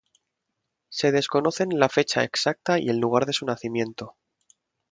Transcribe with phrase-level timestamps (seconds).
[0.89, 4.15] Se desconocen la fecha exacta y el lugar de su nacimiento.